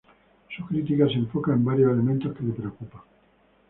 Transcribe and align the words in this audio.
Su 0.57 0.65
crítica 0.65 1.05
se 1.05 1.13
enfoca 1.19 1.53
en 1.53 1.63
varios 1.63 1.93
elementos 1.93 2.35
que 2.35 2.43
le 2.43 2.53
preocupan. 2.53 3.01